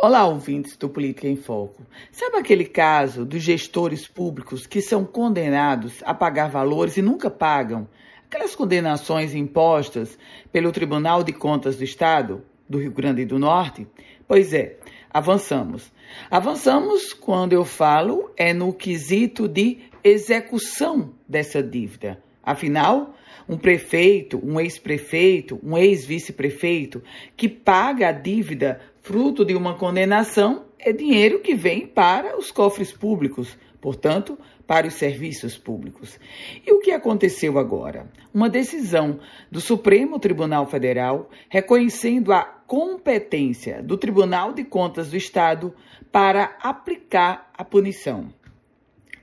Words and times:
Olá, 0.00 0.24
ouvintes 0.28 0.76
do 0.76 0.88
Política 0.88 1.26
em 1.26 1.34
Foco. 1.34 1.84
Sabe 2.12 2.36
aquele 2.36 2.64
caso 2.64 3.24
dos 3.24 3.42
gestores 3.42 4.06
públicos 4.06 4.64
que 4.64 4.80
são 4.80 5.04
condenados 5.04 6.04
a 6.04 6.14
pagar 6.14 6.48
valores 6.48 6.96
e 6.96 7.02
nunca 7.02 7.28
pagam? 7.28 7.88
Aquelas 8.24 8.54
condenações 8.54 9.34
impostas 9.34 10.16
pelo 10.52 10.70
Tribunal 10.70 11.24
de 11.24 11.32
Contas 11.32 11.78
do 11.78 11.82
Estado 11.82 12.44
do 12.68 12.78
Rio 12.78 12.92
Grande 12.92 13.24
do 13.24 13.40
Norte? 13.40 13.88
Pois 14.28 14.52
é, 14.54 14.78
avançamos. 15.10 15.90
Avançamos 16.30 17.12
quando 17.12 17.52
eu 17.52 17.64
falo 17.64 18.30
é 18.36 18.54
no 18.54 18.72
quesito 18.72 19.48
de 19.48 19.80
execução 20.04 21.12
dessa 21.28 21.60
dívida. 21.60 22.22
Afinal, 22.48 23.14
um 23.46 23.58
prefeito, 23.58 24.40
um 24.42 24.58
ex-prefeito, 24.58 25.60
um 25.62 25.76
ex-vice-prefeito 25.76 27.02
que 27.36 27.46
paga 27.46 28.08
a 28.08 28.12
dívida 28.12 28.80
fruto 29.02 29.44
de 29.44 29.54
uma 29.54 29.74
condenação 29.74 30.64
é 30.78 30.90
dinheiro 30.90 31.40
que 31.40 31.54
vem 31.54 31.86
para 31.86 32.38
os 32.38 32.50
cofres 32.50 32.90
públicos, 32.90 33.54
portanto, 33.82 34.38
para 34.66 34.86
os 34.86 34.94
serviços 34.94 35.58
públicos. 35.58 36.18
E 36.66 36.72
o 36.72 36.80
que 36.80 36.90
aconteceu 36.90 37.58
agora? 37.58 38.10
Uma 38.32 38.48
decisão 38.48 39.20
do 39.50 39.60
Supremo 39.60 40.18
Tribunal 40.18 40.66
Federal 40.66 41.28
reconhecendo 41.50 42.32
a 42.32 42.42
competência 42.42 43.82
do 43.82 43.98
Tribunal 43.98 44.54
de 44.54 44.64
Contas 44.64 45.10
do 45.10 45.18
Estado 45.18 45.74
para 46.10 46.56
aplicar 46.62 47.50
a 47.52 47.62
punição. 47.62 48.32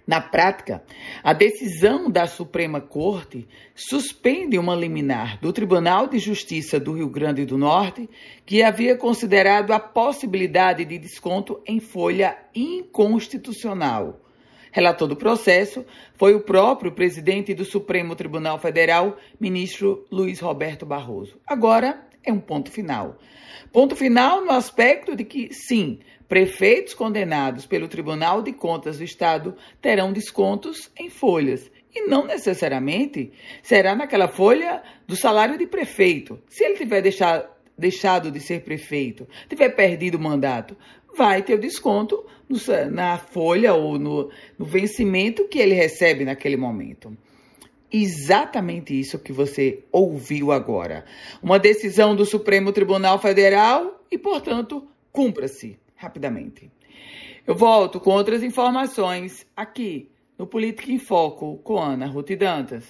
Na 0.08 0.22
prática, 0.22 0.84
a 1.24 1.34
decisão 1.34 2.12
da 2.12 2.28
Suprema 2.28 2.80
Corte 2.80 3.48
suspende 3.74 4.58
uma 4.60 4.76
liminar 4.76 5.40
do 5.40 5.52
Tribunal 5.52 6.08
de 6.08 6.20
Justiça 6.20 6.80
do 6.80 6.94
Rio 6.94 7.10
Grande 7.10 7.44
do 7.44 7.58
Norte, 7.58 8.08
que 8.46 8.62
havia 8.62 8.96
considerado 8.96 9.72
a 9.72 9.80
possibilidade 9.80 10.86
de 10.86 11.00
desconto 11.00 11.60
em 11.66 11.80
folha 11.80 12.38
inconstitucional. 12.54 14.25
Relator 14.76 15.08
do 15.08 15.16
processo 15.16 15.86
foi 16.16 16.36
o 16.36 16.42
próprio 16.42 16.92
presidente 16.92 17.54
do 17.54 17.64
Supremo 17.64 18.14
Tribunal 18.14 18.60
Federal, 18.60 19.16
ministro 19.40 20.06
Luiz 20.12 20.42
Roberto 20.42 20.86
Barroso. 20.86 21.40
Agora 21.48 22.06
é 22.22 22.34
um 22.34 22.42
ponto 22.42 22.70
final. 22.70 23.18
Ponto 23.72 23.96
final 23.96 24.44
no 24.44 24.52
aspecto 24.52 25.16
de 25.16 25.24
que, 25.24 25.54
sim, 25.54 26.00
prefeitos 26.28 26.94
condenados 26.94 27.66
pelo 27.66 27.88
Tribunal 27.88 28.42
de 28.42 28.52
Contas 28.52 28.98
do 28.98 29.06
Estado 29.06 29.56
terão 29.82 30.12
descontos 30.12 30.92
em 31.00 31.10
folhas. 31.10 31.72
E 31.96 32.10
não 32.10 32.28
necessariamente 32.28 33.32
será 33.64 33.96
naquela 33.96 34.28
folha 34.28 34.84
do 35.08 35.16
salário 35.16 35.58
de 35.58 35.66
prefeito. 35.66 36.38
Se 36.50 36.66
ele 36.66 36.76
tiver 36.76 37.02
deixado, 37.02 37.48
deixado 37.78 38.32
de 38.32 38.40
ser 38.40 38.62
prefeito, 38.62 39.28
tiver 39.50 39.70
perdido 39.70 40.16
o 40.16 40.22
mandato, 40.22 40.76
vai 41.18 41.42
ter 41.42 41.56
o 41.56 41.60
desconto 41.60 42.26
no, 42.48 42.58
na 42.92 43.18
folha 43.18 43.74
ou 43.74 43.98
no, 43.98 44.30
no 44.58 44.66
vencimento 44.66 45.48
que 45.48 45.60
ele 45.60 45.74
recebe 45.74 46.26
naquele 46.26 46.58
momento 46.58 47.16
exatamente 47.92 48.98
isso 49.00 49.20
que 49.20 49.32
você 49.32 49.84
ouviu 49.92 50.52
agora. 50.52 51.06
Uma 51.42 51.58
decisão 51.58 52.16
do 52.16 52.26
Supremo 52.26 52.74
Tribunal 52.74 53.20
Federal 53.20 54.04
e, 54.12 54.18
portanto, 54.18 54.86
cumpra-se 55.12 55.80
rapidamente. 55.96 56.70
Eu 57.48 57.56
volto 57.56 58.00
com 58.00 58.12
outras 58.12 58.44
informações 58.44 59.46
aqui 59.56 60.10
no 60.38 60.46
Política 60.46 60.92
em 60.92 61.00
Foco 61.00 61.58
com 61.64 61.80
Ana 61.80 62.08
Ruth 62.08 62.32
Dantas. 62.32 62.84